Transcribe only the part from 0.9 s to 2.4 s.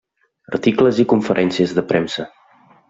i conferències de premsa.